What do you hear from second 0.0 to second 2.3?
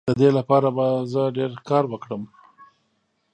د دې لپاره به زه ډیر کار وکړم.